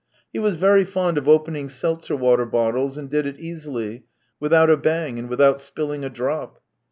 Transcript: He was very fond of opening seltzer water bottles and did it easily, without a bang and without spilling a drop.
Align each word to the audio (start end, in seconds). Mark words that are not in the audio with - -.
He 0.33 0.39
was 0.39 0.55
very 0.55 0.83
fond 0.83 1.19
of 1.19 1.29
opening 1.29 1.69
seltzer 1.69 2.15
water 2.15 2.47
bottles 2.47 2.97
and 2.97 3.07
did 3.07 3.27
it 3.27 3.39
easily, 3.39 4.05
without 4.39 4.71
a 4.71 4.75
bang 4.75 5.19
and 5.19 5.29
without 5.29 5.61
spilling 5.61 6.03
a 6.03 6.09
drop. 6.09 6.59